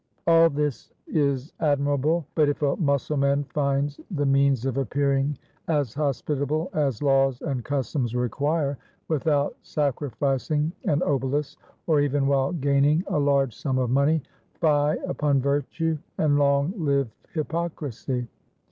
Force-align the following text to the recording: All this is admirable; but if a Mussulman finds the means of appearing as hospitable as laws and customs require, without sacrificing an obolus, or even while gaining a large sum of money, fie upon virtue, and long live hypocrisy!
All 0.25 0.49
this 0.49 0.91
is 1.05 1.53
admirable; 1.59 2.25
but 2.33 2.49
if 2.49 2.63
a 2.63 2.75
Mussulman 2.77 3.43
finds 3.43 3.99
the 4.09 4.25
means 4.25 4.65
of 4.65 4.77
appearing 4.77 5.37
as 5.67 5.93
hospitable 5.93 6.71
as 6.73 7.03
laws 7.03 7.39
and 7.43 7.63
customs 7.63 8.15
require, 8.15 8.79
without 9.09 9.55
sacrificing 9.61 10.71
an 10.85 11.01
obolus, 11.03 11.55
or 11.85 11.99
even 12.01 12.25
while 12.25 12.51
gaining 12.51 13.03
a 13.09 13.19
large 13.19 13.55
sum 13.55 13.77
of 13.77 13.91
money, 13.91 14.23
fie 14.59 14.95
upon 15.05 15.39
virtue, 15.39 15.99
and 16.17 16.39
long 16.39 16.73
live 16.77 17.07
hypocrisy! 17.35 18.27